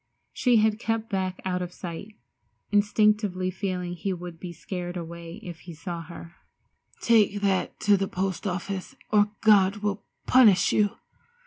She 0.33 0.55
had 0.57 0.79
kept 0.79 1.11
back 1.11 1.39
out 1.45 1.61
of 1.61 1.71
sight, 1.71 2.15
instinctively 2.71 3.51
feeling 3.51 3.93
he 3.93 4.13
would 4.13 4.39
be 4.39 4.51
scared 4.51 4.97
away 4.97 5.35
if 5.43 5.59
he 5.59 5.75
saw 5.75 6.01
her. 6.01 6.37
"Take 7.01 7.41
that 7.41 7.79
to 7.81 7.97
the 7.97 8.07
post 8.07 8.47
office 8.47 8.95
or 9.11 9.29
God 9.41 9.83
will 9.83 10.03
punish 10.25 10.73
you!" 10.73 10.97